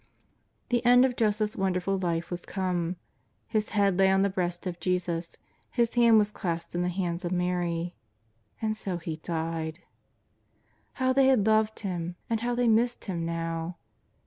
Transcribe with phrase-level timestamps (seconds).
[0.69, 2.95] The end of Joseph's wonderful life was come.
[3.47, 5.37] His head lay on the breast of Jesus,
[5.69, 7.93] his hand was clasped in the hands of Mary—
[8.63, 9.81] and so he died.
[10.93, 13.77] How they had loved him and how they missed him now